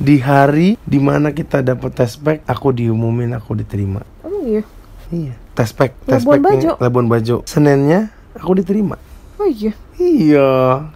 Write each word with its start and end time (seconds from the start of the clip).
di 0.00 0.16
hari 0.16 0.80
di 0.80 0.96
mana 0.96 1.28
kita 1.28 1.60
dapat 1.60 1.92
tespek 1.92 2.40
aku 2.48 2.72
diumumin 2.72 3.36
aku 3.36 3.52
diterima 3.52 4.00
Oh 4.24 4.32
iya. 4.40 4.64
iya 5.12 5.36
tespek 5.52 5.92
Labuan 6.08 6.40
tespeknya 6.40 6.48
Bajo. 6.48 6.70
Labuan 6.80 7.06
Bajo 7.06 7.36
Seninnya 7.44 8.08
aku 8.32 8.56
diterima 8.56 8.96
Oh 9.36 9.44
iya. 9.44 9.76
iya 10.00 10.88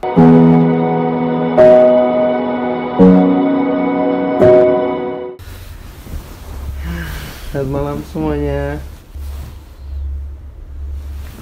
Selamat 7.53 7.69
malam 7.71 7.99
semuanya 8.11 8.81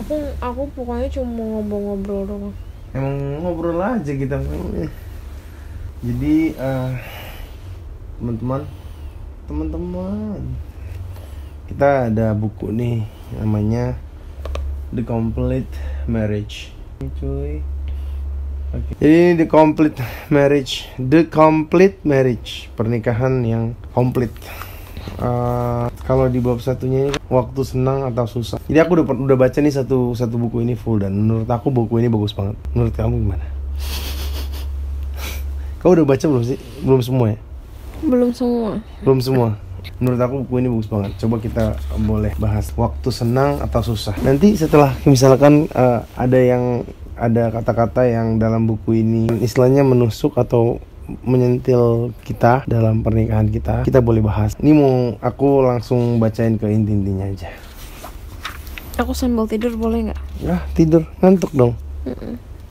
Aku 0.02 0.16
aku 0.40 0.62
pokoknya 0.74 1.08
cuma 1.12 1.30
ngobrol-ngobrol 1.36 2.22
doang. 2.26 2.54
Emang 2.92 3.16
ngobrol 3.40 3.78
aja 3.78 4.12
kita 4.12 4.40
Jadi 6.02 6.36
eh, 6.58 6.90
teman-teman? 8.22 8.62
Teman-teman. 9.50 10.38
Kita 11.66 12.06
ada 12.06 12.30
buku 12.38 12.70
nih 12.70 13.02
namanya 13.34 13.98
The 14.94 15.02
Complete 15.02 15.66
Marriage. 16.06 16.70
Cuy. 17.18 17.66
Oke. 18.70 18.94
Jadi 19.02 19.10
ini 19.10 19.32
The 19.42 19.50
Complete 19.50 19.98
Marriage. 20.30 20.86
The 21.02 21.26
Complete 21.26 21.98
Marriage. 22.06 22.70
Pernikahan 22.78 23.42
yang 23.42 23.74
komplit. 23.90 24.30
Eh, 25.18 25.86
Kalau 26.06 26.30
di 26.30 26.38
bab 26.38 26.62
satunya 26.62 27.10
ini 27.10 27.18
Waktu 27.26 27.60
senang 27.66 28.06
atau 28.06 28.30
susah. 28.30 28.62
Jadi 28.70 28.78
aku 28.78 29.02
udah, 29.02 29.18
udah 29.18 29.34
baca 29.34 29.58
nih 29.58 29.74
satu, 29.74 30.14
satu 30.14 30.38
buku 30.38 30.62
ini 30.62 30.78
full 30.78 31.02
Dan 31.02 31.26
menurut 31.26 31.50
aku 31.50 31.74
buku 31.74 31.98
ini 31.98 32.06
bagus 32.06 32.30
banget. 32.38 32.54
Menurut 32.70 32.94
kamu 32.94 33.18
gimana? 33.18 33.46
Kau 35.82 35.90
udah 35.90 36.06
baca 36.06 36.22
belum 36.22 36.44
sih? 36.46 36.58
Belum 36.86 37.02
semua 37.02 37.34
ya? 37.34 37.38
Belum 38.02 38.30
semua. 38.34 38.82
Belum 39.06 39.20
semua. 39.22 39.48
Menurut 39.98 40.20
aku 40.22 40.34
buku 40.46 40.54
ini 40.62 40.68
bagus 40.70 40.90
banget. 40.90 41.10
Coba 41.18 41.36
kita 41.38 41.64
boleh 42.02 42.32
bahas 42.38 42.70
waktu 42.74 43.08
senang 43.10 43.58
atau 43.62 43.82
susah. 43.82 44.14
Nanti 44.22 44.54
setelah 44.54 44.94
misalkan 45.06 45.70
eh, 45.70 46.00
ada 46.18 46.38
yang 46.38 46.82
ada 47.14 47.54
kata-kata 47.54 48.02
yang 48.06 48.38
dalam 48.42 48.66
buku 48.66 48.98
ini 48.98 49.30
istilahnya 49.42 49.86
menusuk 49.86 50.34
atau 50.34 50.82
menyentil 51.26 52.14
kita 52.22 52.62
dalam 52.64 53.02
pernikahan 53.02 53.50
kita, 53.50 53.82
kita 53.82 53.98
boleh 53.98 54.22
bahas. 54.22 54.54
Ini 54.58 54.72
mau 54.74 55.18
aku 55.18 55.66
langsung 55.66 56.22
bacain 56.22 56.56
ke 56.58 56.66
inti-intinya 56.70 57.26
aja. 57.26 57.50
Aku 59.02 59.10
sambil 59.14 59.50
tidur 59.50 59.74
boleh 59.74 60.10
nggak? 60.10 60.20
Ya 60.42 60.62
tidur 60.78 61.02
ngantuk 61.18 61.50
dong. 61.54 61.74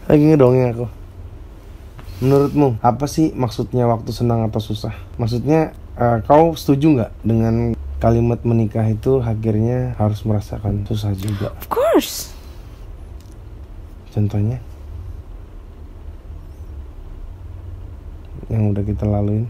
Lagi 0.07 0.23
ngedongeng 0.31 0.71
aku. 0.75 1.00
Menurutmu 2.21 2.77
apa 2.85 3.09
sih 3.09 3.33
maksudnya 3.33 3.89
waktu 3.89 4.13
senang 4.13 4.45
atau 4.45 4.61
susah? 4.61 4.93
Maksudnya 5.17 5.73
eh, 5.97 6.21
kau 6.29 6.53
setuju 6.53 6.93
nggak 6.93 7.11
dengan 7.25 7.73
kalimat 7.97 8.45
menikah 8.45 8.85
itu 8.85 9.25
akhirnya 9.25 9.97
harus 9.97 10.21
merasakan 10.21 10.85
susah 10.85 11.17
juga? 11.17 11.49
Of 11.57 11.65
course. 11.65 12.29
Contohnya 14.13 14.61
yang 18.53 18.69
udah 18.69 18.85
kita 18.85 19.09
laluin. 19.09 19.49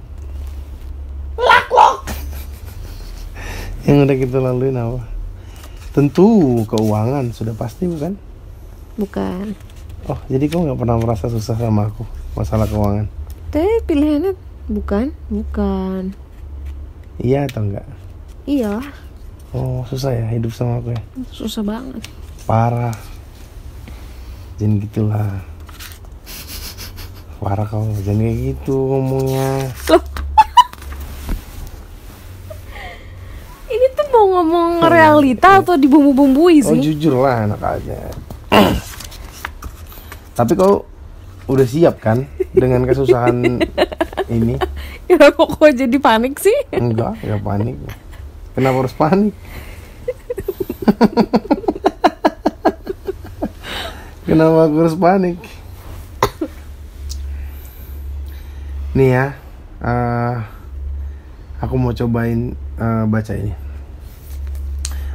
yang 3.87 4.07
udah 4.07 4.15
kita 4.15 4.37
laluin 4.39 4.79
apa? 4.79 5.03
Tentu 5.91 6.63
keuangan 6.71 7.35
sudah 7.35 7.51
pasti 7.51 7.83
bukan? 7.83 8.15
Bukan. 8.95 9.70
Oh 10.09 10.17
jadi 10.25 10.45
kau 10.47 10.65
nggak 10.65 10.77
pernah 10.77 10.97
merasa 10.97 11.29
susah 11.29 11.53
sama 11.53 11.87
aku 11.87 12.01
masalah 12.33 12.65
keuangan? 12.65 13.05
Tapi 13.51 13.83
pilihannya 13.85 14.33
bukan, 14.65 15.11
bukan. 15.27 16.15
Iya 17.19 17.45
atau 17.45 17.67
enggak? 17.67 17.85
Iya, 18.47 18.81
Oh 19.51 19.83
susah 19.85 20.15
ya 20.15 20.25
hidup 20.31 20.55
sama 20.55 20.79
aku 20.79 20.95
ya? 20.95 21.01
susah 21.29 21.61
banget. 21.61 22.01
Parah. 22.47 22.95
Jangan 24.57 24.79
gitulah. 24.79 25.29
Parah 27.37 27.67
kau, 27.67 27.83
jangan 28.01 28.21
kayak 28.21 28.37
gitu 28.55 28.73
ngomongnya. 28.73 29.69
Ini 33.67 33.85
tuh 33.91 34.07
mau 34.09 34.25
ngomong 34.39 34.71
realita 34.85 35.59
atau 35.59 35.75
dibumbu-bumbui 35.75 36.61
Oh 36.63 36.71
sih? 36.71 36.79
jujur 36.81 37.19
lah 37.19 37.43
anak 37.45 37.61
aja. 37.61 37.97
Tapi 40.41 40.57
kau 40.57 40.89
udah 41.45 41.67
siap 41.69 42.01
kan 42.01 42.25
dengan 42.49 42.81
kesusahan 42.89 43.61
ini? 44.33 44.57
Ya 45.05 45.29
kok 45.29 45.53
kok 45.53 45.69
jadi 45.69 46.01
panik 46.01 46.41
sih? 46.41 46.57
Enggak, 46.73 47.13
ya 47.21 47.37
panik. 47.37 47.77
Kenapa 48.57 48.81
harus 48.81 48.97
panik? 48.97 49.37
Kenapa 54.25 54.65
aku 54.65 54.75
harus 54.81 54.97
panik? 54.97 55.37
Nih 58.97 59.13
ya, 59.13 59.37
eh, 59.85 60.35
aku 61.61 61.77
mau 61.77 61.93
cobain 61.93 62.57
eh, 62.81 63.03
baca 63.05 63.33
ini. 63.37 63.53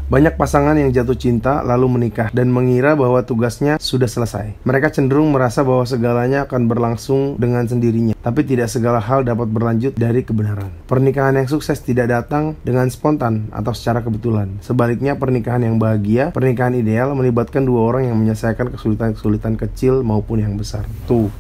Banyak 0.06 0.38
pasangan 0.38 0.78
yang 0.78 0.94
jatuh 0.94 1.18
cinta 1.18 1.66
lalu 1.66 1.90
menikah 1.90 2.30
dan 2.30 2.46
mengira 2.54 2.94
bahwa 2.94 3.26
tugasnya 3.26 3.74
sudah 3.82 4.06
selesai. 4.06 4.54
Mereka 4.62 4.94
cenderung 4.94 5.34
merasa 5.34 5.66
bahwa 5.66 5.82
segalanya 5.82 6.46
akan 6.46 6.70
berlangsung 6.70 7.34
dengan 7.42 7.66
sendirinya, 7.66 8.14
tapi 8.22 8.46
tidak 8.46 8.70
segala 8.70 9.02
hal 9.02 9.26
dapat 9.26 9.50
berlanjut 9.50 9.98
dari 9.98 10.22
kebenaran. 10.22 10.70
Pernikahan 10.86 11.34
yang 11.34 11.50
sukses 11.50 11.82
tidak 11.82 12.06
datang 12.06 12.54
dengan 12.62 12.86
spontan 12.86 13.50
atau 13.50 13.74
secara 13.74 13.98
kebetulan. 13.98 14.62
Sebaliknya, 14.62 15.18
pernikahan 15.18 15.66
yang 15.66 15.74
bahagia, 15.74 16.30
pernikahan 16.30 16.78
ideal 16.78 17.10
melibatkan 17.18 17.66
dua 17.66 17.90
orang 17.90 18.06
yang 18.06 18.14
menyelesaikan 18.14 18.70
kesulitan-kesulitan 18.78 19.58
kecil 19.58 20.06
maupun 20.06 20.38
yang 20.38 20.54
besar. 20.54 20.86
Tuh, 21.10 21.34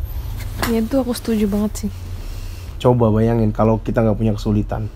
Ya 0.66 0.82
itu 0.82 0.98
aku 0.98 1.14
setuju 1.14 1.46
banget 1.46 1.86
sih. 1.86 1.90
coba 2.76 3.14
bayangin 3.14 3.54
kalau 3.54 3.78
kita 3.78 4.02
nggak 4.02 4.18
punya 4.18 4.34
kesulitan, 4.34 4.90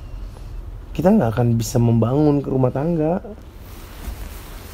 kita 0.91 1.15
nggak 1.15 1.39
akan 1.39 1.55
bisa 1.55 1.79
membangun 1.79 2.43
ke 2.43 2.51
rumah 2.51 2.75
tangga. 2.75 3.23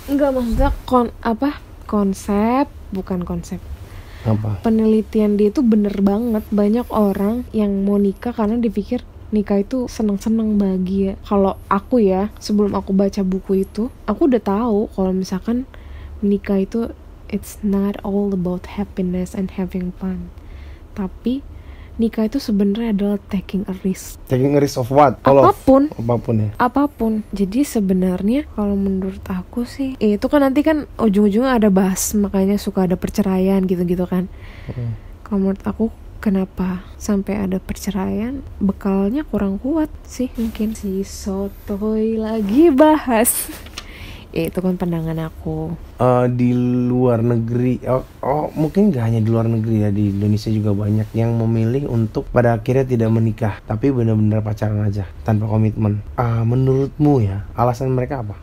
Enggak 0.07 0.31
maksudnya 0.39 0.71
kon 0.87 1.11
apa 1.23 1.59
konsep 1.91 2.71
bukan 2.95 3.27
konsep. 3.27 3.59
Apa? 4.27 4.59
penelitian 4.67 5.39
dia 5.39 5.55
itu 5.55 5.63
bener 5.63 5.95
banget. 6.03 6.43
Banyak 6.51 6.91
orang 6.91 7.47
yang 7.55 7.87
mau 7.87 7.95
nikah 7.95 8.35
karena 8.35 8.59
dipikir 8.59 9.07
nikah 9.31 9.63
itu 9.63 9.87
senang-senang 9.87 10.59
bahagia. 10.59 11.15
Kalau 11.23 11.59
aku 11.71 12.03
ya 12.03 12.35
sebelum 12.43 12.75
aku 12.75 12.91
baca 12.91 13.23
buku 13.23 13.63
itu 13.63 13.91
aku 14.07 14.27
udah 14.27 14.43
tahu 14.43 14.91
kalau 14.95 15.15
misalkan 15.15 15.67
menikah 16.23 16.59
itu 16.59 16.91
it's 17.31 17.59
not 17.63 17.99
all 18.03 18.31
about 18.35 18.79
happiness 18.79 19.35
and 19.35 19.55
having 19.55 19.95
fun. 19.99 20.31
Tapi 20.99 21.47
nikah 21.97 22.29
itu 22.29 22.37
sebenarnya 22.37 22.93
adalah 22.93 23.19
taking 23.33 23.65
a 23.69 23.75
risk 23.85 24.21
Taking 24.29 24.57
a 24.57 24.61
risk 24.61 24.77
of 24.77 24.93
what? 24.93 25.21
Kalau 25.25 25.49
apa 25.49 25.57
pun 25.57 25.89
apa 25.93 26.15
pun 26.21 26.35
ya. 26.43 26.51
apa 26.61 26.83
pun. 26.91 27.13
Jadi 27.33 27.63
sebenarnya 27.63 28.45
kalau 28.53 28.77
menurut 28.77 29.23
aku 29.27 29.65
sih 29.65 29.97
eh, 30.03 30.21
itu 30.21 30.27
kan 30.29 30.45
nanti 30.45 30.61
kan 30.61 30.85
ujung-ujungnya 31.01 31.57
ada 31.57 31.69
bahas 31.73 32.13
makanya 32.19 32.61
suka 32.61 32.85
ada 32.85 32.99
perceraian 32.99 33.65
gitu-gitu 33.65 34.05
kan. 34.05 34.29
Hmm. 34.69 34.99
Kalau 35.25 35.39
menurut 35.43 35.63
aku 35.65 35.91
kenapa 36.21 36.83
sampai 36.99 37.39
ada 37.39 37.63
perceraian 37.63 38.43
bekalnya 38.59 39.23
kurang 39.29 39.63
kuat 39.63 39.93
sih 40.03 40.33
mungkin 40.35 40.75
si 40.75 41.07
sotoy 41.07 42.19
lagi 42.19 42.73
bahas. 42.75 43.31
Ya, 44.37 44.53
itu 44.53 44.61
kan 44.61 44.77
pandangan 44.77 45.17
aku. 45.33 45.73
Eh, 45.97 46.27
di 46.29 46.53
luar 46.93 47.25
negeri, 47.25 47.81
oh, 47.89 48.05
oh, 48.21 48.53
mungkin 48.53 48.93
gak 48.93 49.09
hanya 49.09 49.25
di 49.25 49.33
luar 49.33 49.49
negeri 49.49 49.89
ya 49.89 49.89
di 49.89 50.13
Indonesia 50.13 50.53
juga 50.53 50.77
banyak 50.77 51.09
yang 51.17 51.41
memilih 51.41 51.89
untuk 51.89 52.29
pada 52.29 52.53
akhirnya 52.53 52.85
tidak 52.85 53.17
menikah, 53.17 53.65
tapi 53.65 53.89
benar-benar 53.89 54.45
pacaran 54.45 54.85
aja 54.85 55.09
tanpa 55.25 55.49
komitmen. 55.49 56.05
Ah, 56.21 56.45
menurutmu 56.45 57.25
ya 57.25 57.49
alasan 57.57 57.97
mereka 57.97 58.21
apa? 58.21 58.37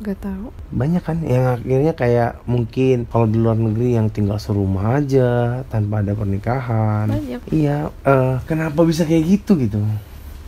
Gak 0.00 0.16
tahu. 0.16 0.48
Banyak 0.72 1.04
kan 1.04 1.20
yang 1.20 1.44
akhirnya 1.60 1.92
kayak 1.92 2.40
mungkin 2.48 3.04
kalau 3.12 3.28
di 3.28 3.36
luar 3.36 3.60
negeri 3.60 4.00
yang 4.00 4.08
tinggal 4.08 4.40
serumah 4.40 4.96
aja 4.96 5.60
tanpa 5.68 6.00
ada 6.00 6.16
pernikahan. 6.16 7.04
Banyak. 7.04 7.52
Iya, 7.52 7.92
eh, 8.08 8.40
kenapa 8.48 8.80
bisa 8.80 9.04
kayak 9.04 9.28
gitu 9.28 9.60
gitu? 9.60 9.84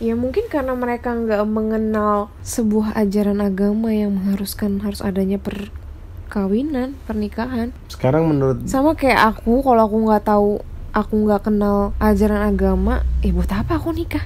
Ya 0.01 0.17
mungkin 0.17 0.49
karena 0.49 0.73
mereka 0.73 1.13
nggak 1.13 1.45
mengenal 1.45 2.33
sebuah 2.41 2.97
ajaran 2.97 3.37
agama 3.37 3.93
yang 3.93 4.17
mengharuskan 4.17 4.81
harus 4.81 4.97
adanya 4.97 5.37
perkawinan, 5.37 6.97
pernikahan. 7.05 7.69
Sekarang 7.85 8.25
menurut 8.25 8.65
Sama 8.65 8.97
kayak 8.97 9.37
aku, 9.37 9.61
kalau 9.61 9.85
aku 9.85 9.97
nggak 10.09 10.25
tahu, 10.25 10.51
aku 10.89 11.13
nggak 11.21 11.45
kenal 11.45 11.93
ajaran 12.01 12.41
agama, 12.41 13.05
eh 13.21 13.29
buat 13.29 13.53
apa 13.53 13.77
aku 13.77 13.93
nikah? 13.93 14.25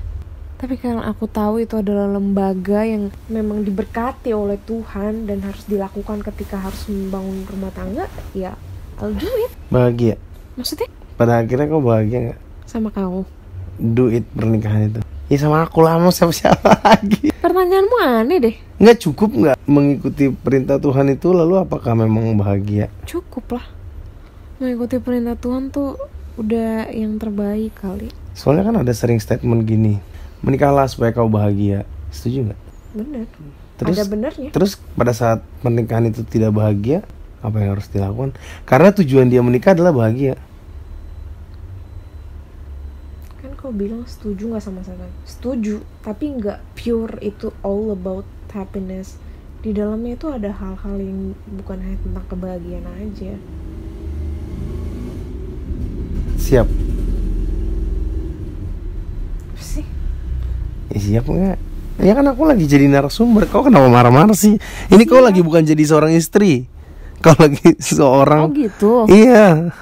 Tapi 0.55 0.79
karena 0.79 1.11
aku 1.11 1.27
tahu 1.27 1.59
itu 1.59 1.75
adalah 1.75 2.07
lembaga 2.07 2.87
yang 2.87 3.11
memang 3.27 3.67
diberkati 3.67 4.31
oleh 4.31 4.55
Tuhan 4.63 5.27
dan 5.27 5.43
harus 5.43 5.67
dilakukan 5.67 6.23
ketika 6.23 6.55
harus 6.55 6.87
membangun 6.87 7.43
rumah 7.51 7.75
tangga, 7.75 8.07
ya 8.31 8.55
I'll 9.03 9.11
do 9.11 9.27
it. 9.27 9.51
bahagia, 9.67 10.15
Maksudnya 10.55 10.87
pada 11.19 11.43
akhirnya 11.43 11.67
kau 11.67 11.83
bahagia 11.83 12.31
nggak? 12.31 12.39
sama 12.63 12.87
kamu. 12.95 13.27
Do 13.75 14.07
it 14.07 14.23
pernikahan 14.31 14.87
itu. 14.87 15.03
Ya 15.25 15.37
sama 15.41 15.65
aku 15.65 15.81
lah 15.81 15.97
mau 15.97 16.13
siapa 16.13 16.29
siapa 16.29 16.77
lagi. 16.85 17.33
Pertanyaanmu 17.41 17.97
aneh 17.97 18.37
deh. 18.37 18.55
Nggak 18.77 18.97
cukup 19.01 19.29
nggak 19.33 19.57
mengikuti 19.65 20.29
perintah 20.29 20.77
Tuhan 20.77 21.09
itu 21.09 21.33
lalu 21.33 21.57
apakah 21.57 21.97
memang 21.97 22.37
bahagia? 22.37 22.93
Cukup 23.09 23.57
lah. 23.57 23.65
Mengikuti 24.61 25.01
perintah 25.01 25.33
Tuhan 25.33 25.73
tuh 25.73 25.97
udah 26.37 26.93
yang 26.93 27.17
terbaik 27.17 27.73
kali. 27.73 28.13
Soalnya 28.37 28.69
kan 28.69 28.75
ada 28.85 28.93
sering 28.93 29.17
statement 29.17 29.65
gini, 29.65 29.97
menikahlah 30.45 30.85
supaya 30.85 31.09
kau 31.09 31.25
bahagia. 31.25 31.87
Setuju 32.13 32.51
nggak? 32.51 32.61
Bener. 32.93 33.25
Terus 33.75 33.95
Ada 33.99 34.05
benernya. 34.07 34.49
terus 34.55 34.79
pada 34.95 35.11
saat 35.11 35.43
pernikahan 35.59 36.07
itu 36.07 36.23
tidak 36.23 36.55
bahagia, 36.55 37.03
apa 37.43 37.59
yang 37.59 37.75
harus 37.75 37.91
dilakukan? 37.91 38.31
Karena 38.63 38.93
tujuan 38.93 39.27
dia 39.27 39.43
menikah 39.43 39.75
adalah 39.75 39.91
bahagia. 39.91 40.39
Kan 43.65 43.73
kau 43.73 43.81
bilang 43.81 44.05
setuju 44.05 44.53
nggak 44.53 44.61
sama 44.61 44.85
saya? 44.85 45.09
Setuju, 45.25 45.81
tapi 46.05 46.37
nggak 46.37 46.61
pure 46.77 47.17
itu 47.17 47.49
all 47.65 47.89
about 47.89 48.21
happiness. 48.53 49.17
Di 49.65 49.73
dalamnya 49.73 50.13
itu 50.13 50.29
ada 50.29 50.53
hal-hal 50.53 51.01
yang 51.01 51.33
bukan 51.49 51.81
hanya 51.81 51.97
tentang 51.97 52.25
kebahagiaan 52.29 52.85
aja. 52.85 53.33
Siap. 56.37 56.69
Apa 59.49 59.57
sih? 59.57 59.85
Ya 60.93 60.99
siap 61.01 61.25
nggak? 61.25 61.57
Ya 62.05 62.13
kan 62.13 62.25
aku 62.29 62.45
lagi 62.45 62.69
jadi 62.69 62.85
narasumber. 62.85 63.49
Kau 63.49 63.65
kenapa 63.65 63.89
marah-marah 63.89 64.37
sih? 64.37 64.61
Ini 64.93 65.03
kau 65.09 65.25
lagi 65.25 65.41
bukan 65.41 65.65
jadi 65.65 65.81
seorang 65.89 66.13
istri. 66.13 66.69
Kau 67.25 67.33
lagi 67.41 67.73
Oh 67.73 67.81
seorang. 67.81 68.53
gitu. 68.53 69.09
Iya. 69.09 69.73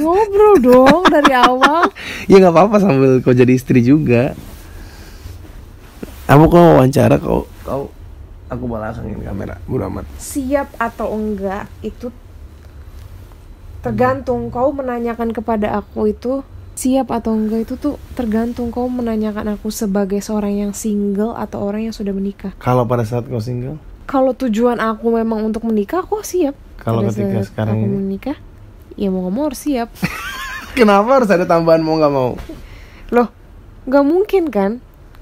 Ngobrol 0.00 0.56
dong 0.64 1.04
dari 1.06 1.36
awal. 1.36 1.92
Ya 2.30 2.40
nggak 2.40 2.56
apa-apa 2.56 2.76
sambil 2.80 3.20
kau 3.20 3.36
jadi 3.36 3.52
istri 3.52 3.84
juga. 3.84 4.32
Aku 6.26 6.48
kau 6.48 6.80
wawancara 6.80 7.20
kau 7.20 7.44
kau 7.62 7.92
aku 8.48 8.64
balasangin 8.64 9.20
kamera. 9.20 9.60
Bodo 9.68 9.86
amat. 9.92 10.08
Siap 10.16 10.74
atau 10.80 11.12
enggak 11.12 11.68
itu 11.84 12.08
tergantung 13.84 14.50
kau 14.50 14.74
menanyakan 14.74 15.30
kepada 15.30 15.78
aku 15.78 16.10
itu 16.10 16.42
siap 16.74 17.14
atau 17.14 17.32
enggak 17.32 17.70
itu 17.70 17.74
tuh 17.78 17.94
tergantung 18.18 18.74
kau 18.74 18.90
menanyakan 18.90 19.54
aku 19.54 19.70
sebagai 19.70 20.18
seorang 20.18 20.66
yang 20.66 20.72
single 20.74 21.32
atau 21.32 21.62
orang 21.62 21.88
yang 21.88 21.94
sudah 21.94 22.10
menikah. 22.10 22.52
Kalau 22.58 22.82
pada 22.84 23.06
saat 23.06 23.30
kau 23.30 23.38
single, 23.38 23.78
Kalau 24.06 24.32
tujuan 24.32 24.78
aku 24.78 25.10
memang 25.10 25.42
untuk 25.42 25.66
menikah, 25.66 26.00
aku 26.00 26.22
siap. 26.22 26.54
Kalau 26.78 27.02
ketika 27.02 27.42
sekarang 27.42 27.74
aku 27.76 27.86
menikah, 27.90 28.36
ya 28.94 29.10
mau 29.10 29.26
nggak 29.26 29.34
mau 29.34 29.44
harus 29.50 29.60
siap. 29.60 29.90
kenapa 30.78 31.08
harus 31.18 31.30
ada 31.30 31.42
tambahan 31.42 31.82
mau 31.82 31.98
nggak 31.98 32.14
mau? 32.14 32.38
Loh, 33.10 33.28
nggak 33.84 34.04
mungkin 34.06 34.44
kan 34.48 34.72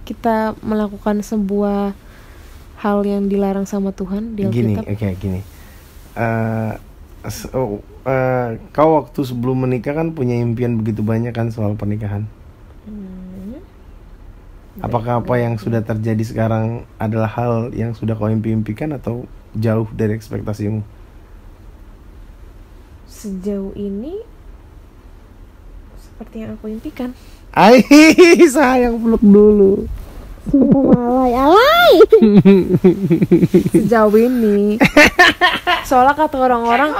kita 0.05 0.53
melakukan 0.61 1.25
sebuah 1.25 1.97
hal 2.77 2.99
yang 3.03 3.33
dilarang 3.33 3.65
sama 3.65 3.91
Tuhan 3.91 4.37
di 4.37 4.45
Gini, 4.45 4.77
Alkitab? 4.77 4.93
oke 4.93 5.09
gini. 5.17 5.41
Eh, 6.15 6.73
s- 7.25 7.49
oh, 7.57 7.81
eh, 8.05 8.61
kau 8.71 9.01
waktu 9.01 9.21
sebelum 9.25 9.65
menikah 9.65 9.97
kan 9.97 10.13
punya 10.13 10.37
impian 10.37 10.77
begitu 10.77 11.01
banyak 11.01 11.33
kan 11.33 11.49
soal 11.49 11.73
pernikahan. 11.73 12.29
Hmm. 12.85 13.14
Apakah 14.83 15.23
apa 15.23 15.39
yang 15.39 15.55
sudah 15.55 15.87
terjadi 15.87 16.25
sekarang 16.27 16.83
adalah 16.99 17.31
hal 17.31 17.71
yang 17.71 17.95
sudah 17.95 18.19
kau 18.19 18.27
impi-impikan 18.27 18.91
atau 18.91 19.23
jauh 19.55 19.87
dari 19.95 20.19
ekspektasimu? 20.19 20.83
Sejauh 23.07 23.71
ini 23.79 24.19
seperti 25.95 26.43
yang 26.43 26.59
aku 26.59 26.67
impikan. 26.75 27.15
Ai, 27.55 27.87
sayang 28.55 28.99
peluk 28.99 29.23
dulu. 29.23 29.87
Alay, 30.51 31.33
alay. 31.33 31.93
Sejauh 33.75 34.13
ini. 34.15 34.77
Soalnya 35.85 36.15
kata 36.15 36.37
orang-orang 36.39 36.93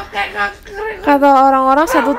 kata 1.01 1.29
orang-orang 1.43 1.87
satu 1.87 2.17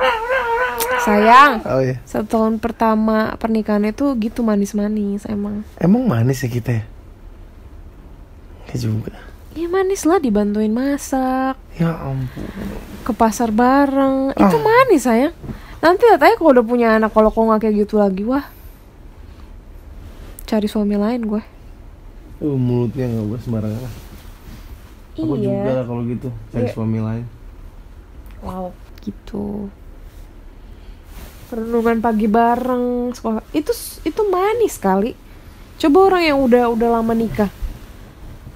sayang 0.98 1.62
Oh 1.64 1.78
ya. 1.78 1.98
satu 2.02 2.26
tahun 2.28 2.58
pertama 2.58 3.34
pernikahan 3.36 3.82
itu 3.84 4.14
gitu 4.16 4.42
manis-manis 4.42 5.26
emang. 5.26 5.62
Emang 5.76 6.02
manis 6.04 6.40
ya 6.40 6.48
kita 6.48 6.70
ya? 6.72 6.84
Ya 8.66 8.76
juga. 8.80 9.14
Ya 9.54 9.66
manis 9.66 10.04
lah 10.04 10.18
dibantuin 10.18 10.68
masak, 10.68 11.56
Ya 11.72 11.96
ampun. 11.96 12.44
ke 13.02 13.12
pasar 13.12 13.48
bareng. 13.48 14.30
Itu 14.32 14.52
Ah. 14.52 14.62
manis 14.62 15.02
sayang. 15.02 15.32
Nanti 15.78 16.02
katanya 16.04 16.34
kalau 16.34 16.50
udah 16.52 16.66
punya 16.66 16.88
anak 16.92 17.10
kalau 17.10 17.30
kok 17.30 17.40
nggak 17.40 17.60
kayak 17.62 17.76
gitu 17.80 17.96
lagi 17.96 18.22
wah. 18.22 18.44
Cari 20.46 20.66
suami 20.70 20.94
lain 20.94 21.20
gue. 21.26 21.42
Uh, 22.38 22.54
mulutnya 22.54 23.10
nggak 23.10 23.26
boleh 23.26 23.42
sembarangan. 23.42 23.92
Aku 25.16 25.34
juga 25.34 25.70
lah 25.72 25.84
kalau 25.88 26.02
gitu 26.04 26.28
cari 26.52 26.68
Iya. 26.68 26.74
suami 26.76 26.98
lain. 27.00 27.24
Wow, 28.44 28.70
gitu. 29.00 29.72
Renungan 31.48 31.98
pagi 31.98 32.28
bareng 32.28 33.10
sekolah. 33.10 33.42
Itu 33.50 33.72
itu 34.04 34.20
manis 34.28 34.76
sekali. 34.76 35.16
Coba 35.76 36.12
orang 36.12 36.22
yang 36.24 36.38
udah 36.40 36.68
udah 36.68 36.88
lama 37.00 37.12
nikah. 37.12 37.48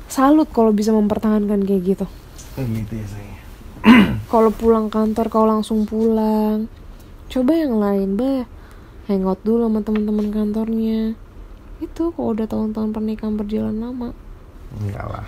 Salut 0.07 0.51
kalau 0.51 0.75
bisa 0.75 0.91
mempertahankan 0.91 1.63
kayak 1.63 1.83
gitu. 1.87 2.07
Oh, 2.59 2.65
gitu 2.67 2.93
ya 2.93 3.07
sayang. 3.07 3.39
Kalau 4.31 4.51
pulang 4.51 4.91
kantor 4.91 5.27
kau 5.31 5.47
langsung 5.47 5.87
pulang. 5.87 6.67
Coba 7.31 7.55
yang 7.55 7.79
lain, 7.79 8.19
bah. 8.19 8.43
Hangout 9.07 9.39
dulu 9.47 9.71
sama 9.71 9.81
teman-teman 9.81 10.35
kantornya. 10.35 11.15
Itu 11.81 12.13
kalau 12.13 12.37
udah 12.37 12.47
tahun-tahun 12.47 12.93
pernikahan 12.93 13.35
berjalan 13.35 13.77
lama. 13.77 14.13
Enggak 14.79 15.07
lah. 15.09 15.27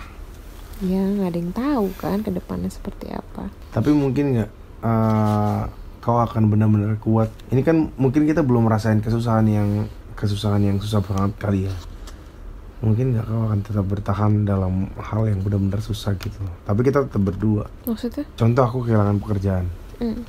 Ya 0.81 1.01
nggak 1.01 1.29
ada 1.29 1.39
yang 1.39 1.53
tahu 1.53 1.85
kan 1.97 2.19
ke 2.21 2.31
depannya 2.31 2.69
seperti 2.69 3.09
apa. 3.09 3.49
Tapi 3.71 3.89
mungkin 3.93 4.37
nggak 4.37 4.49
eh, 4.83 5.61
kau 5.99 6.17
akan 6.19 6.49
benar-benar 6.49 6.97
kuat. 6.99 7.29
Ini 7.49 7.61
kan 7.61 7.89
mungkin 7.95 8.25
kita 8.25 8.41
belum 8.43 8.67
merasain 8.67 8.99
kesusahan 8.99 9.47
yang 9.47 9.69
kesusahan 10.13 10.61
yang 10.61 10.77
susah 10.77 11.01
banget 11.01 11.31
kali 11.39 11.59
ya. 11.65 11.73
Mungkin 12.83 13.15
nggak 13.15 13.25
kau 13.25 13.41
akan 13.47 13.59
tetap 13.63 13.85
bertahan 13.87 14.31
dalam 14.43 14.91
hal 14.99 15.23
yang 15.25 15.39
benar-benar 15.39 15.79
susah 15.79 16.13
gitu. 16.19 16.37
Tapi 16.67 16.79
kita 16.83 17.07
tetap 17.07 17.23
berdua. 17.23 17.71
Maksudnya? 17.87 18.27
Contoh 18.35 18.63
aku 18.67 18.77
kehilangan 18.83 19.17
pekerjaan. 19.23 19.65
Hmm, 20.03 20.27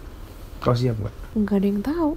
Kau 0.62 0.72
siap 0.72 0.94
nggak? 0.96 1.14
nggak 1.34 1.56
ada 1.58 1.66
yang 1.66 1.82
tahu. 1.82 2.10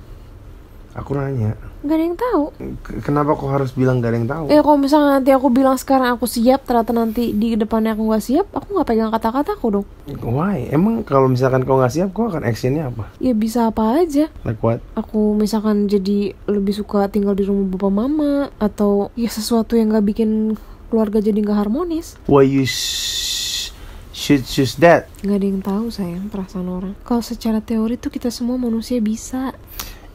Aku 0.97 1.13
nanya. 1.13 1.53
Nggak 1.79 1.93
ada 1.93 2.03
yang 2.03 2.17
tahu. 2.17 2.43
"K- 2.81 2.99
Kenapa 2.99 3.31
kau 3.33 3.47
harus 3.47 3.69
bilang 3.69 4.01
gak 4.01 4.09
ada 4.09 4.17
yang 4.17 4.25
tahu? 4.25 4.43
Ya 4.49 4.59
kalau 4.59 4.75
misalnya 4.75 5.09
nanti 5.15 5.29
aku 5.29 5.47
bilang 5.47 5.77
sekarang 5.77 6.09
aku 6.09 6.25
siap, 6.25 6.65
ternyata 6.65 6.89
nanti 6.89 7.31
di 7.31 7.53
depannya 7.53 7.93
aku 7.93 8.01
nggak 8.03 8.23
siap, 8.23 8.49
aku 8.49 8.73
nggak 8.73 8.87
pegang 8.87 9.11
kata-kataku 9.11 9.65
dong. 9.71 9.85
Why? 10.19 10.67
Emang 10.67 11.01
kalau 11.01 11.29
misalkan 11.29 11.61
kau 11.61 11.77
nggak 11.77 11.93
siap, 11.93 12.09
kau 12.11 12.27
akan 12.27 12.41
actionnya 12.43 12.89
apa? 12.89 13.13
Ya 13.17 13.31
bisa 13.31 13.69
apa 13.69 13.93
aja. 13.95 14.25
Like 14.41 14.57
what? 14.59 14.81
Aku 14.95 15.31
misalkan 15.33 15.85
jadi 15.85 16.33
lebih 16.43 16.73
suka 16.73 17.05
tinggal 17.05 17.31
di 17.31 17.45
rumah 17.45 17.69
bapak 17.69 17.93
mama 17.93 18.31
atau 18.57 19.13
ya 19.13 19.29
sesuatu 19.29 19.73
yang 19.73 19.93
nggak 19.93 20.07
bikin 20.07 20.57
keluarga 20.87 21.19
jadi 21.19 21.37
nggak 21.37 21.59
harmonis. 21.61 22.17
Why 22.25 22.41
you 22.43 22.65
sh- 22.65 23.69
should 24.11 24.43
choose 24.43 24.73
that? 24.77 25.05
Nggak 25.21 25.37
ada 25.37 25.45
yang 25.45 25.61
tahu 25.61 25.85
sayang 25.87 26.25
perasaan 26.27 26.65
orang. 26.65 26.93
Kalau 27.01 27.21
secara 27.21 27.59
teori 27.59 27.95
tuh 27.95 28.09
kita 28.09 28.27
semua 28.27 28.57
manusia 28.57 28.97
bisa. 28.97 29.53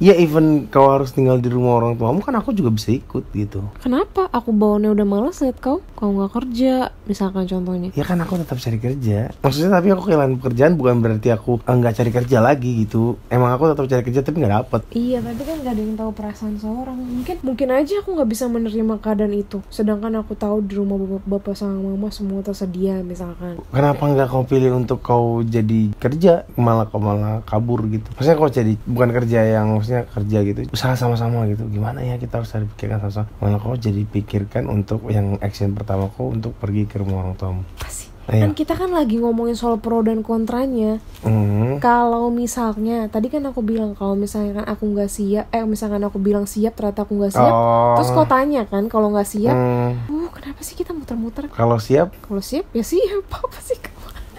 Ya 0.02 0.18
even 0.18 0.66
kau 0.66 0.90
harus 0.90 1.14
tinggal 1.14 1.38
di 1.38 1.46
rumah 1.46 1.78
orang 1.78 1.94
tuamu 1.94 2.26
kan 2.26 2.34
aku 2.34 2.50
juga 2.50 2.74
bisa 2.74 2.90
ikut 2.90 3.22
gitu. 3.30 3.62
Kenapa? 3.78 4.26
Aku 4.34 4.50
bawaannya 4.50 4.98
udah 4.98 5.06
males 5.06 5.38
liat 5.38 5.62
kau. 5.62 5.78
Kau 5.94 6.10
nggak 6.10 6.34
kerja, 6.34 6.90
misalkan 7.06 7.46
contohnya. 7.46 7.94
Ya 7.94 8.02
kan 8.02 8.18
aku 8.18 8.34
tetap 8.42 8.58
cari 8.58 8.82
kerja. 8.82 9.30
Maksudnya 9.30 9.70
tapi 9.70 9.94
aku 9.94 10.10
kehilangan 10.10 10.42
pekerjaan 10.42 10.74
bukan 10.74 10.98
berarti 10.98 11.30
aku 11.30 11.62
eh, 11.62 11.70
nggak 11.78 11.94
cari 11.94 12.10
kerja 12.10 12.42
lagi 12.42 12.82
gitu. 12.82 13.14
Emang 13.30 13.54
aku 13.54 13.70
tetap 13.70 13.86
cari 13.86 14.02
kerja 14.02 14.26
tapi 14.26 14.42
nggak 14.42 14.54
dapet. 14.58 14.80
Iya, 14.90 15.22
tapi 15.22 15.42
kan 15.46 15.56
gak 15.62 15.70
ada 15.70 15.82
yang 15.86 15.94
tahu 15.94 16.10
perasaan 16.10 16.54
seorang. 16.58 16.98
Mungkin 16.98 17.36
mungkin 17.46 17.68
aja 17.70 17.94
aku 18.02 18.18
nggak 18.18 18.30
bisa 18.34 18.44
menerima 18.50 18.94
keadaan 18.98 19.34
itu. 19.38 19.62
Sedangkan 19.70 20.18
aku 20.18 20.34
tahu 20.34 20.66
di 20.66 20.82
rumah 20.82 20.98
bapak, 20.98 21.22
bapak 21.30 21.54
sama 21.54 21.78
mama 21.78 22.10
semua 22.10 22.42
tersedia 22.42 23.06
misalkan. 23.06 23.62
Kenapa 23.70 24.02
nggak 24.02 24.26
kau 24.26 24.42
pilih 24.42 24.74
untuk 24.74 24.98
kau 24.98 25.46
jadi 25.46 25.94
kerja 26.02 26.42
malah 26.58 26.90
kau 26.90 26.98
malah 26.98 27.46
kabur 27.46 27.86
gitu? 27.86 28.10
Maksudnya 28.18 28.34
kau 28.34 28.50
jadi 28.50 28.74
bukan 28.82 29.10
kerja 29.14 29.40
yang 29.46 29.78
maksudnya 29.78 29.91
kerja 30.08 30.38
gitu, 30.42 30.60
usaha 30.72 30.96
sama-sama 30.96 31.44
gitu. 31.52 31.68
Gimana 31.68 32.00
ya 32.00 32.16
kita 32.16 32.40
harus 32.40 32.48
cari 32.48 32.64
pikirkan 32.64 32.98
sama-sama. 33.04 33.28
Malah 33.38 33.60
kau 33.60 33.76
jadi 33.76 34.02
pikirkan 34.08 34.64
untuk 34.66 35.12
yang 35.12 35.36
action 35.44 35.76
pertama 35.76 36.08
kau 36.08 36.32
untuk 36.32 36.56
pergi 36.56 36.88
ke 36.88 36.96
rumah 36.96 37.28
orang 37.28 37.36
tuamu. 37.36 37.62
Pasti. 37.76 38.08
Iya. 38.30 38.46
Kan 38.46 38.54
kita 38.54 38.78
kan 38.78 38.90
lagi 38.94 39.18
ngomongin 39.18 39.58
soal 39.58 39.82
pro 39.82 39.98
dan 40.06 40.22
kontranya. 40.22 41.02
Hmm. 41.26 41.82
Kalau 41.82 42.30
misalnya, 42.30 43.10
tadi 43.10 43.26
kan 43.26 43.42
aku 43.50 43.66
bilang 43.66 43.98
kalau 43.98 44.14
misalnya 44.14 44.62
kan 44.62 44.66
aku 44.70 44.94
nggak 44.94 45.10
siap, 45.10 45.50
eh 45.50 45.66
misalkan 45.66 46.06
aku 46.06 46.22
bilang 46.22 46.46
siap 46.46 46.78
ternyata 46.78 47.02
aku 47.02 47.18
nggak 47.18 47.34
siap. 47.34 47.50
Oh. 47.50 47.98
Terus 47.98 48.14
kau 48.14 48.22
tanya 48.22 48.62
kan 48.62 48.86
kalau 48.86 49.10
nggak 49.10 49.26
siap, 49.26 49.52
Hmm. 49.58 49.98
uh 50.06 50.30
kenapa 50.30 50.60
sih 50.62 50.78
kita 50.78 50.94
muter-muter? 50.94 51.50
Kalau 51.50 51.82
siap, 51.82 52.14
Kalau 52.22 52.38
siap 52.38 52.70
ya 52.70 52.86
siap 52.86 53.26
apa 53.42 53.58
sih 53.58 53.78
kau? 53.82 53.90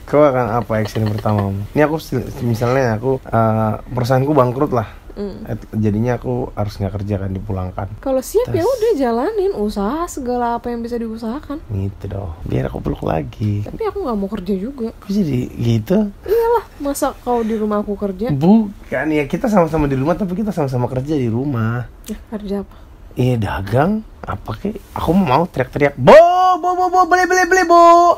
kau 0.03 0.21
akan 0.21 0.63
apa 0.63 0.71
action 0.77 1.03
pertamamu? 1.09 1.63
Ini 1.73 1.89
aku 1.89 1.97
misalnya 2.45 2.95
aku 3.01 3.17
eh, 3.19 3.73
perusahaanku 3.91 4.31
bangkrut 4.31 4.71
lah. 4.71 4.87
Mm. 5.13 5.45
Jadinya 5.75 6.17
aku 6.17 6.49
harus 6.51 6.73
nggak 6.73 6.93
kerja 6.95 7.15
kan 7.17 7.29
dipulangkan 7.29 7.87
Kalau 7.99 8.17
siap 8.19 8.49
ya 8.49 8.61
udah 8.61 8.91
jalanin 8.93 9.53
usaha 9.53 10.03
segala 10.05 10.57
apa 10.57 10.67
yang 10.67 10.81
bisa 10.81 10.95
diusahakan. 10.95 11.61
gitu 11.69 12.05
dong 12.07 12.33
biar 12.43 12.65
aku 12.65 12.79
peluk 12.79 13.03
lagi 13.03 13.61
Tapi 13.61 13.81
aku 13.83 14.01
nggak 14.01 14.17
mau 14.17 14.25
kerja 14.27 14.53
juga. 14.53 14.89
Jadi 15.05 15.53
gitu 15.53 16.09
Iyalah, 16.23 16.65
masa 16.77 17.13
kau 17.15 17.39
di 17.39 17.53
rumah 17.53 17.79
aku 17.79 17.93
kerja? 17.93 18.33
bukan 18.33 19.05
ya 19.07 19.23
kita 19.23 19.45
sama-sama 19.45 19.85
di 19.85 19.93
rumah 19.93 20.13
tapi 20.13 20.33
kita 20.33 20.49
sama-sama 20.49 20.85
kerja 20.87 21.13
di 21.13 21.27
rumah 21.27 21.85
Eh, 22.03 22.17
kerja 22.29 22.61
apa? 22.61 22.75
iya 23.13 23.37
dagang 23.37 24.01
apa 24.19 24.51
kek 24.55 24.73
aku 24.91 25.13
mau 25.13 25.45
teriak-teriak 25.45 25.93
bo 25.95 26.17
bo 26.57 26.73
bo 26.73 26.89
bo 26.89 26.99
beli 27.05 27.23
beli 27.23 27.45
beli 27.45 27.63
bu 27.63 28.17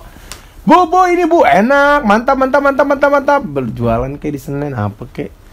bu 0.63 0.77
bu 0.85 0.99
ini 1.05 1.25
bu 1.25 1.43
enak 1.43 2.01
mantap 2.01 2.33
mantap 2.33 2.61
mantap 2.61 2.85
mantap 2.85 3.09
mantap 3.11 3.41
berjualan 3.43 4.07
kayak 4.15 4.33
di 4.33 4.39
Senin 4.39 4.71
apa 4.71 5.03
kek 5.05 5.27
iya. 5.27 5.44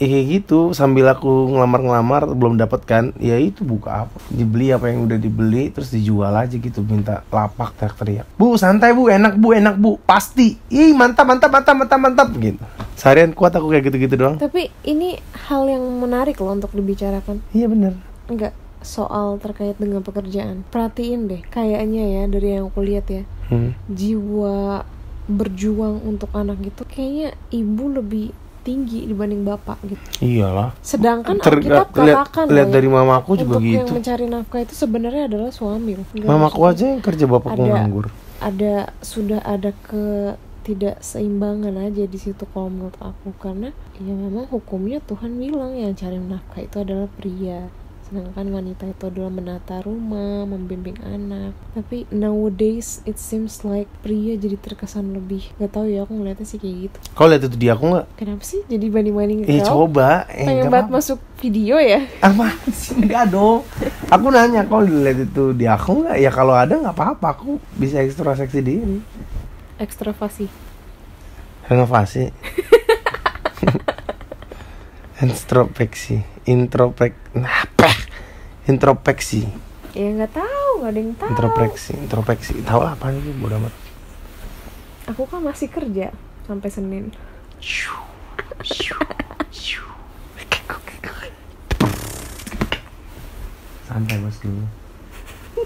Ya 0.00 0.08
kayak 0.08 0.26
gitu. 0.32 0.72
Sambil 0.72 1.04
aku 1.12 1.52
ngelamar-ngelamar 1.52 2.32
belum 2.32 2.56
dapat 2.56 2.80
kan. 2.88 3.04
Ya 3.20 3.36
itu 3.36 3.60
buka 3.62 4.08
apa? 4.08 4.16
Dibeli 4.32 4.72
apa 4.72 4.88
yang 4.88 5.04
udah 5.04 5.20
dibeli 5.20 5.68
terus 5.68 5.92
dijual 5.92 6.32
aja 6.32 6.56
gitu. 6.56 6.80
Minta 6.80 7.20
lapak 7.28 7.76
teriak-teriak. 7.76 8.24
Bu 8.40 8.56
santai 8.56 8.96
bu 8.96 9.12
enak 9.12 9.36
bu 9.36 9.52
enak 9.52 9.76
bu. 9.76 10.00
Pasti. 10.08 10.56
Ih 10.72 10.96
mantap 10.96 11.28
mantap 11.28 11.52
mantap 11.52 11.76
mantap 11.76 12.00
mantap. 12.00 12.28
Gitu. 12.32 12.64
Seharian 12.96 13.36
kuat 13.36 13.52
aku 13.52 13.68
kayak 13.68 13.92
gitu-gitu 13.92 14.16
doang. 14.16 14.40
Tapi 14.40 14.72
ini 14.88 15.20
hal 15.46 15.68
yang 15.68 15.84
menarik 16.00 16.40
loh 16.40 16.56
untuk 16.56 16.72
dibicarakan. 16.72 17.44
iya 17.52 17.68
bener. 17.68 17.92
Enggak 18.24 18.56
soal 18.80 19.36
terkait 19.36 19.76
dengan 19.76 20.00
pekerjaan. 20.00 20.64
Perhatiin 20.72 21.28
deh, 21.28 21.44
kayaknya 21.52 22.04
ya 22.08 22.22
dari 22.32 22.56
yang 22.56 22.72
aku 22.72 22.80
lihat 22.80 23.06
ya, 23.12 23.22
hmm. 23.52 23.76
jiwa 23.92 24.88
berjuang 25.30 26.02
untuk 26.02 26.32
anak 26.34 26.58
gitu 26.58 26.82
kayaknya 26.90 27.38
ibu 27.54 27.86
lebih 27.86 28.34
tinggi 28.60 29.08
dibanding 29.08 29.42
bapak 29.42 29.78
gitu. 29.84 30.08
iyalah. 30.20 30.76
Sedangkan 30.84 31.40
Ter- 31.40 31.60
lihat, 31.64 31.90
katakan 31.90 32.46
lihat 32.48 32.68
dari 32.68 32.88
mamaku 32.88 33.40
juga 33.40 33.56
untuk 33.56 33.66
yang 33.66 33.88
gitu. 33.88 33.92
mencari 33.96 34.24
nafkah 34.28 34.60
itu 34.62 34.74
sebenarnya 34.76 35.22
adalah 35.26 35.50
suami 35.52 35.92
mamaku 36.24 36.60
aja 36.68 36.84
yang 36.92 37.00
kerja 37.00 37.24
bapakku 37.24 37.62
ada- 37.64 37.74
nganggur. 37.80 38.06
ada 38.40 38.74
sudah 39.00 39.40
ada 39.44 39.72
ke 39.84 40.36
tidak 40.60 41.00
seimbangan 41.00 41.72
aja 41.80 42.04
di 42.04 42.18
situ 42.20 42.44
kalau 42.52 42.68
menurut 42.68 42.96
aku. 43.00 43.32
Karena 43.40 43.72
ya 43.96 44.12
memang 44.12 44.46
hukumnya 44.52 45.00
Tuhan 45.02 45.40
bilang 45.40 45.72
yang 45.72 45.96
cari 45.96 46.20
nafkah 46.20 46.60
itu 46.60 46.76
adalah 46.84 47.08
pria 47.16 47.72
sedangkan 48.10 48.50
wanita 48.50 48.90
itu 48.90 49.06
adalah 49.06 49.30
menata 49.30 49.78
rumah 49.86 50.42
membimbing 50.42 50.98
anak. 51.06 51.54
Tapi 51.78 52.10
nowadays 52.10 53.06
it 53.06 53.22
seems 53.22 53.62
like 53.62 53.86
pria 54.02 54.34
jadi 54.34 54.58
terkesan 54.58 55.14
lebih. 55.14 55.46
Gak 55.62 55.78
tahu 55.78 55.86
ya 55.86 56.02
aku 56.02 56.18
ngeliatnya 56.18 56.42
sih 56.42 56.58
kayak 56.58 56.90
gitu. 56.90 56.98
Kau 57.14 57.30
lihat 57.30 57.46
itu 57.46 57.54
dia 57.54 57.78
aku 57.78 57.94
nggak? 57.94 58.06
Kenapa 58.18 58.42
sih 58.42 58.66
jadi 58.66 58.90
banding 58.90 59.14
banding 59.14 59.38
eh 59.46 59.62
coba. 59.62 60.26
Eh, 60.34 60.42
pengen 60.42 60.74
banget 60.74 60.90
masuk 60.90 61.22
video 61.38 61.78
ya? 61.78 62.02
Apa 62.18 62.50
sih? 62.74 62.98
Enggak 62.98 63.30
dong. 63.30 63.62
Aku 64.10 64.26
nanya 64.34 64.66
kau 64.66 64.82
lihat 64.82 65.30
itu 65.30 65.54
di 65.54 65.70
aku 65.70 66.02
nggak? 66.02 66.18
Ya 66.18 66.34
kalau 66.34 66.58
ada 66.58 66.74
nggak 66.74 66.98
apa-apa. 66.98 67.38
Aku 67.38 67.62
bisa 67.78 68.02
ekstrospeksi 68.02 68.58
diri. 68.58 68.98
Ekstravasi. 69.78 70.50
Renovasi. 71.70 72.26
Introspeksi 75.22 76.40
introspek 76.50 77.12
apa 77.38 77.69
introspeksi 78.70 79.70
ya 79.90 80.06
nggak 80.14 80.32
tahu 80.38 80.70
nggak 80.80 80.92
ada 80.94 81.00
yang 81.02 81.14
tahu. 81.18 81.28
Introspeksi 81.34 81.92
introspeksi 81.98 82.52
tahu 82.62 82.80
lah 82.86 82.94
apa 82.94 83.10
itu 83.10 83.34
bodo 83.36 83.58
amat. 83.58 83.74
Aku 85.10 85.26
kan 85.26 85.42
masih 85.42 85.66
kerja 85.66 86.14
sampai 86.46 86.70
Senin. 86.70 87.10
Santai 93.90 94.22
bos 94.22 94.38
dulu. 94.38 94.64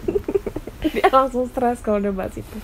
Dia 0.97 1.09
langsung 1.13 1.45
stres 1.49 1.85
kalau 1.85 2.01
udah 2.01 2.13
bahas 2.13 2.37
itu. 2.41 2.57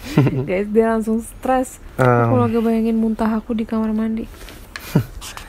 Guys 0.48 0.68
dia 0.72 0.92
langsung 0.92 1.20
stres. 1.20 1.80
Aku 2.00 2.36
Um, 2.36 2.40
lagi 2.40 2.56
bayangin 2.60 2.96
muntah 2.96 3.28
aku 3.28 3.52
di 3.52 3.64
kamar 3.68 3.92
mandi 3.92 4.24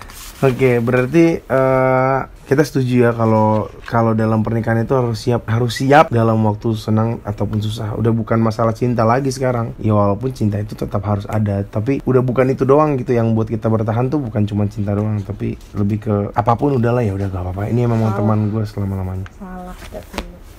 Oke, 0.42 0.82
berarti 0.82 1.38
eh, 1.38 2.20
kita 2.50 2.66
setuju 2.66 3.06
ya 3.06 3.12
kalau 3.14 3.70
kalau 3.86 4.18
dalam 4.18 4.42
pernikahan 4.42 4.82
itu 4.82 4.98
harus 4.98 5.22
siap 5.22 5.46
harus 5.46 5.78
siap 5.78 6.10
dalam 6.10 6.42
waktu 6.42 6.74
senang 6.74 7.22
ataupun 7.22 7.62
susah. 7.62 7.94
Udah 7.94 8.10
bukan 8.10 8.42
masalah 8.42 8.74
cinta 8.74 9.06
lagi 9.06 9.30
sekarang. 9.30 9.78
Ya 9.78 9.94
walaupun 9.94 10.34
cinta 10.34 10.58
itu 10.58 10.74
tetap 10.74 11.06
harus 11.06 11.30
ada, 11.30 11.62
tapi 11.62 12.02
udah 12.10 12.26
bukan 12.26 12.50
itu 12.50 12.66
doang 12.66 12.98
gitu 12.98 13.14
yang 13.14 13.38
buat 13.38 13.54
kita 13.54 13.70
bertahan 13.70 14.10
tuh 14.10 14.18
bukan 14.18 14.50
cuma 14.50 14.66
cinta 14.66 14.98
doang, 14.98 15.22
tapi 15.22 15.62
lebih 15.78 16.10
ke 16.10 16.16
apa 16.34 16.58
pun 16.58 16.74
udahlah 16.82 17.06
ya 17.06 17.14
udah 17.14 17.30
gak 17.30 17.46
apa-apa. 17.46 17.70
Ini 17.70 17.86
emang 17.86 18.02
Salah. 18.02 18.18
teman 18.18 18.40
gue 18.50 18.64
selama 18.66 18.94
lamanya. 18.98 19.28
salah 19.38 19.76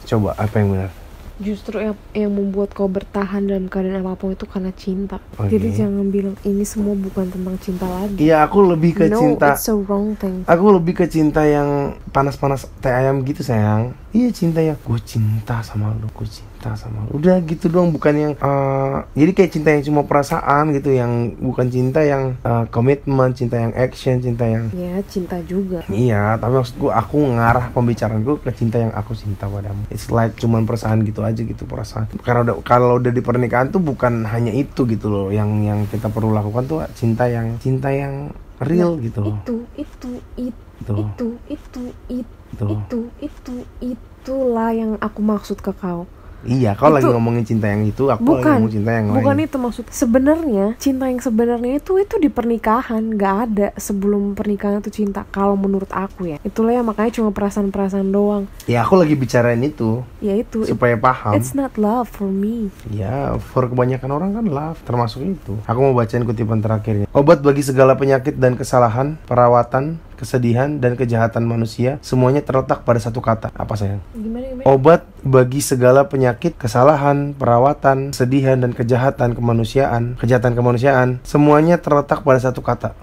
Coba 0.07 0.31
apa 0.39 0.55
yang 0.63 0.79
benar? 0.79 1.02
Justru 1.43 1.77
yang, 1.77 1.93
yang 2.13 2.31
membuat 2.31 2.71
kau 2.71 2.87
bertahan 2.87 3.43
dalam 3.43 3.67
keadaan 3.67 4.01
apa 4.01 4.15
pun 4.15 4.31
itu 4.31 4.47
karena 4.47 4.71
cinta 4.71 5.19
Oke. 5.35 5.51
jadi 5.51 5.85
jangan 5.85 6.07
bilang 6.09 6.37
ini 6.43 6.63
semua 6.63 6.95
bukan 6.95 7.27
tentang 7.27 7.59
cinta 7.59 7.85
lagi 7.85 8.15
Iya, 8.17 8.47
aku 8.47 8.63
lebih 8.65 8.95
ke 8.95 9.05
no 9.07 9.19
cinta. 9.19 9.53
it's 9.53 9.67
a 9.67 9.75
wrong 9.75 10.15
thing 10.15 10.47
Aku 10.47 10.71
lebih 10.71 10.95
ke 10.95 11.07
cinta 11.07 11.43
yang 11.43 11.69
panas-panas 12.09 12.71
teh 12.79 12.89
ayam 12.89 13.21
gitu 13.23 13.43
sayang 13.43 13.93
Iya 14.11 14.29
cinta 14.31 14.61
yang 14.61 14.79
gue 14.79 15.01
cinta 15.03 15.59
sama 15.61 15.91
lu, 15.93 16.07
gue 16.07 16.29
cinta 16.29 16.52
sama 16.73 17.03
lu. 17.05 17.19
Udah 17.19 17.43
gitu 17.43 17.67
doang, 17.67 17.91
bukan 17.91 18.15
yang 18.15 18.33
eh, 18.35 18.97
Jadi 19.13 19.31
kayak 19.33 19.51
cinta 19.51 19.69
yang 19.71 19.83
cuma 19.83 20.01
perasaan 20.03 20.71
gitu 20.71 20.93
Yang 20.93 21.13
bukan 21.37 21.67
cinta 21.67 22.01
yang 22.01 22.39
eh, 22.39 22.65
komitmen, 22.69 23.31
cinta 23.33 23.59
yang 23.59 23.73
action, 23.73 24.19
cinta 24.19 24.45
yang 24.45 24.71
ya 24.71 25.03
cinta 25.05 25.43
juga. 25.43 25.83
Iya, 25.87 26.37
tapi 26.37 26.55
maksud 26.55 26.77
gue 26.79 26.93
aku 26.93 27.19
ngarah 27.33 27.67
pembicaraan 27.71 28.23
gue 28.23 28.39
ke 28.39 28.51
cinta 28.53 28.79
yang 28.79 28.93
aku 28.93 29.13
cinta 29.13 29.45
padamu. 29.45 29.83
It's 29.89 30.07
like 30.07 30.37
cuman 30.37 30.63
perasaan 30.63 31.03
gitu 31.03 31.21
aja 31.21 31.43
gitu 31.43 31.67
perasaan. 31.67 32.07
Karena 32.21 32.47
udah 32.47 32.57
kalau 32.63 32.97
udah 32.97 33.11
di 33.11 33.19
pernikahan 33.19 33.69
tuh 33.69 33.83
bukan 33.83 34.23
hanya 34.25 34.51
itu 34.51 34.85
gitu 34.85 35.09
loh 35.09 35.27
Yang 35.29 35.51
yang 35.63 35.81
kita 35.89 36.07
perlu 36.07 36.31
lakukan 36.31 36.65
tuh 36.65 36.79
cinta 36.93 37.27
yang 37.27 37.59
cinta 37.59 37.89
yang 37.89 38.31
real 38.59 38.95
gitu 38.97 39.19
loh. 39.21 39.35
itu 39.41 39.57
itu 39.75 40.11
itu 40.39 40.61
Gitu. 40.83 40.99
itu 40.99 41.27
itu 41.47 41.83
itu 42.11 42.35
Gitu. 42.53 42.67
itu 42.69 43.01
itu 43.23 43.55
itulah 43.81 44.71
yang 44.71 44.99
aku 44.99 45.21
maksud 45.21 45.57
ke 45.57 45.71
kau 45.73 46.11
Iya, 46.45 46.75
kau 46.75 46.89
lagi 46.89 47.07
ngomongin 47.07 47.43
cinta 47.43 47.67
yang 47.67 47.83
itu, 47.83 48.07
aku 48.07 48.19
lagi 48.21 48.27
bukan 48.27 48.53
ngomong 48.57 48.73
cinta 48.73 48.91
yang 48.93 49.07
bukan 49.13 49.23
lain. 49.33 49.41
itu 49.43 49.57
maksud 49.57 49.85
sebenarnya 49.89 50.67
cinta 50.77 51.05
yang 51.05 51.19
sebenarnya 51.19 51.73
itu 51.77 51.93
itu 51.97 52.15
di 52.17 52.29
pernikahan 52.29 53.03
nggak 53.11 53.37
ada 53.43 53.69
sebelum 53.75 54.33
pernikahan 54.33 54.79
itu 54.79 54.91
cinta 54.93 55.23
kalau 55.27 55.55
menurut 55.55 55.89
aku 55.89 56.27
ya 56.27 56.39
itulah 56.43 56.71
yang 56.71 56.83
makanya 56.83 57.13
cuma 57.13 57.31
perasaan-perasaan 57.31 58.09
doang 58.09 58.45
Ya, 58.65 58.83
aku 58.83 58.95
lagi 58.95 59.15
bicarain 59.15 59.61
itu 59.61 60.03
ya 60.19 60.35
itu 60.35 60.63
it- 60.63 60.71
supaya 60.71 60.95
paham. 60.95 61.35
it's 61.35 61.53
not 61.53 61.75
love 61.77 62.07
for 62.07 62.27
me 62.27 62.69
Ya, 62.89 63.35
for 63.49 63.65
kebanyakan 63.65 64.11
orang 64.11 64.31
kan 64.33 64.45
love, 64.45 64.79
termasuk 64.83 65.23
itu. 65.25 65.55
Aku 65.65 65.79
mau 65.81 65.93
bacain 65.93 66.23
kutipan 66.23 66.59
terakhirnya. 66.59 67.07
Obat 67.11 67.41
bagi 67.41 67.61
segala 67.61 67.95
penyakit 67.95 68.35
dan 68.35 68.55
kesalahan, 68.55 69.17
perawatan, 69.25 69.97
kesedihan 70.23 70.79
dan 70.79 70.95
kejahatan 70.95 71.43
manusia, 71.43 71.99
semuanya 71.99 72.47
terletak 72.47 72.87
pada 72.87 73.03
satu 73.03 73.19
kata. 73.19 73.51
Apa 73.59 73.75
sayang? 73.75 73.99
gimana 74.15 74.47
gimana 74.47 74.71
Obat 74.71 75.03
bagi 75.27 75.59
segala 75.59 76.07
penyakit, 76.07 76.55
kesalahan, 76.55 77.35
perawatan, 77.35 78.15
kesedihan 78.15 78.63
dan 78.63 78.71
kejahatan 78.71 79.35
kemanusiaan, 79.35 80.15
kejahatan 80.23 80.55
kemanusiaan, 80.55 81.19
semuanya 81.27 81.83
terletak 81.83 82.23
pada 82.23 82.39
satu 82.39 82.63
kata. 82.63 82.95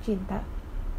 cinta 0.00 0.56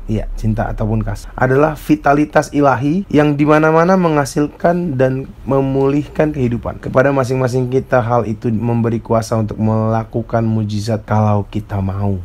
Iya, 0.08 0.24
cinta 0.40 0.72
ataupun 0.72 1.04
kasih 1.04 1.28
adalah 1.36 1.76
vitalitas 1.76 2.48
ilahi 2.56 3.04
yang 3.12 3.36
di 3.36 3.44
mana-mana 3.44 4.00
menghasilkan 4.00 4.96
dan 4.96 5.28
memulihkan 5.44 6.32
kehidupan. 6.32 6.80
Kepada 6.80 7.12
masing-masing 7.12 7.68
kita 7.68 8.00
hal 8.00 8.24
itu 8.24 8.48
memberi 8.48 9.04
kuasa 9.04 9.36
untuk 9.36 9.60
melakukan 9.60 10.48
mujizat 10.48 11.04
kalau 11.04 11.44
kita 11.52 11.84
mau. 11.84 12.24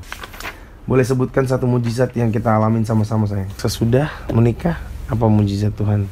Boleh 0.83 1.07
sebutkan 1.07 1.47
satu 1.47 1.65
mujizat 1.65 2.11
yang 2.13 2.29
kita 2.29 2.51
alamin 2.51 2.83
sama-sama 2.83 3.25
sayang. 3.25 3.47
Sesudah 3.55 4.11
menikah, 4.29 4.83
apa 5.07 5.25
mujizat 5.27 5.71
Tuhan 5.73 6.11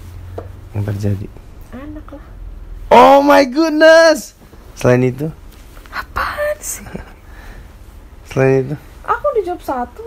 yang 0.71 0.85
terjadi? 0.87 1.27
anak 1.71 2.07
lah 2.09 2.25
Oh 2.89 3.19
my 3.19 3.43
goodness! 3.45 4.39
Selain 4.75 5.03
itu, 5.03 5.27
apaan 5.91 6.57
sih 6.59 6.87
selain 8.25 8.63
itu, 8.65 8.77
aku 9.03 9.27
dijawab 9.37 9.59
satu 9.61 10.05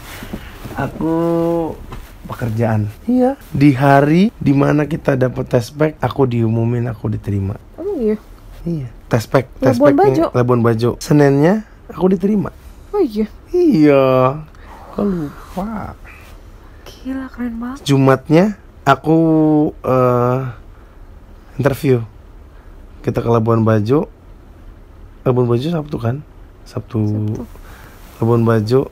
aku 0.88 1.14
pekerjaan. 2.24 2.88
Iya. 3.04 3.36
Di 3.52 3.76
hari 3.76 4.32
di 4.34 4.52
mana 4.56 4.88
kita 4.88 5.14
dapat 5.14 5.44
tespek, 5.46 6.00
aku 6.00 6.24
diumumin 6.24 6.88
aku 6.88 7.12
diterima. 7.12 7.60
oh 7.76 7.84
iya 8.00 8.16
Iya. 8.64 8.88
Tespek, 9.12 9.52
Labuan 9.60 9.92
tespeknya 9.92 10.00
Bajo. 10.00 10.24
Labuan 10.32 10.60
Bajo. 10.64 10.90
Seninnya 10.96 11.68
aku 11.86 12.08
diterima. 12.08 12.48
Oh 12.94 13.02
iya 13.02 13.26
Iya. 13.50 14.04
Kok 14.90 15.02
lupa? 15.04 15.94
gila 16.84 17.26
keren 17.28 17.54
banget 17.58 17.78
Jumatnya 17.84 18.44
aku 18.82 19.16
eh 19.82 20.40
interview. 21.54 22.00
Kita 23.00 23.18
ke 23.18 23.28
Labuan 23.28 23.62
Bajo. 23.62 24.08
Labuan 25.22 25.46
Bajo 25.46 25.66
Sabtu 25.68 25.96
kan? 25.98 26.22
Sabtu. 26.64 26.98
Sabtu. 27.04 27.42
Labuan 28.18 28.42
Bajo. 28.42 28.88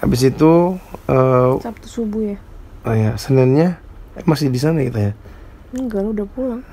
habis 0.00 0.24
itu 0.24 0.80
eh, 1.06 1.50
Sabtu 1.60 1.84
subuh 1.84 2.24
ya 2.24 2.38
oh 2.88 2.94
ya 2.96 3.12
seninnya 3.20 3.76
eh, 4.16 4.24
masih 4.24 4.48
di 4.48 4.56
sana 4.56 4.80
kita 4.80 4.96
ya 4.96 5.12
enggak 5.76 6.00
udah 6.00 6.24
pulang 6.24 6.64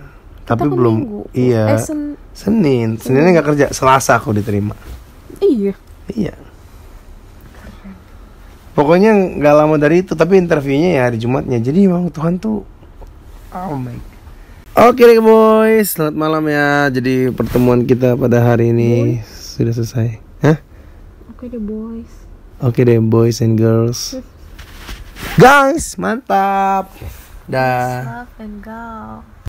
tapi 0.48 0.64
belum 0.64 0.96
Minggu. 1.04 1.22
iya 1.36 1.76
eh 1.76 1.82
sen 1.84 2.16
senin 2.32 2.96
seninnya 2.96 3.36
nggak 3.36 3.48
kerja 3.52 3.66
selasa 3.76 4.16
aku 4.16 4.32
diterima 4.32 4.80
iya 5.44 5.76
iya 6.14 6.36
pokoknya 8.78 9.42
nggak 9.42 9.56
lama 9.58 9.76
dari 9.82 10.06
itu 10.06 10.14
tapi 10.14 10.38
interviewnya 10.38 11.02
ya 11.02 11.02
hari 11.10 11.18
jumatnya 11.18 11.58
jadi 11.60 11.90
emang 11.90 12.14
Tuhan 12.14 12.38
tuh 12.38 12.64
oh 13.52 13.76
my 13.76 14.18
Oke 14.78 15.10
deh 15.10 15.18
boys, 15.18 15.98
selamat 15.98 16.14
malam 16.14 16.46
ya. 16.46 16.86
Jadi 16.94 17.34
pertemuan 17.34 17.82
kita 17.82 18.14
pada 18.14 18.46
hari 18.46 18.70
ini 18.70 19.26
sudah 19.26 19.74
selesai. 19.74 20.22
Hah? 20.46 20.62
oke 21.34 21.50
deh 21.50 21.58
boys 21.58 22.14
Oke 22.62 22.86
deh 22.86 23.02
boys 23.02 23.42
and 23.42 23.58
girls. 23.58 24.18
Guys, 25.38 25.98
mantap. 25.98 26.94
Dah. 27.50 28.26
love 28.26 28.38
and 28.38 28.58
go 28.62 29.37